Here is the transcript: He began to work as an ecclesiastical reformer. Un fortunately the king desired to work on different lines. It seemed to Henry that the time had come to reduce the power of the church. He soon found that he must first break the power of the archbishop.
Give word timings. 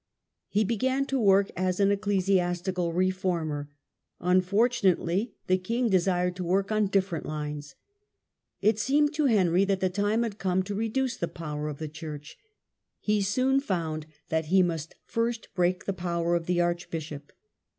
He 0.49 0.63
began 0.63 1.05
to 1.05 1.19
work 1.19 1.51
as 1.55 1.79
an 1.79 1.91
ecclesiastical 1.91 2.91
reformer. 2.91 3.69
Un 4.19 4.41
fortunately 4.41 5.35
the 5.45 5.59
king 5.59 5.89
desired 5.89 6.35
to 6.37 6.43
work 6.43 6.71
on 6.71 6.87
different 6.87 7.27
lines. 7.27 7.75
It 8.61 8.79
seemed 8.79 9.13
to 9.13 9.25
Henry 9.27 9.63
that 9.63 9.79
the 9.79 9.91
time 9.91 10.23
had 10.23 10.39
come 10.39 10.63
to 10.63 10.73
reduce 10.73 11.17
the 11.17 11.27
power 11.27 11.67
of 11.67 11.77
the 11.77 11.87
church. 11.87 12.35
He 12.99 13.21
soon 13.21 13.59
found 13.59 14.07
that 14.29 14.45
he 14.45 14.63
must 14.63 14.95
first 15.05 15.49
break 15.53 15.85
the 15.85 15.93
power 15.93 16.33
of 16.33 16.47
the 16.47 16.59
archbishop. 16.59 17.31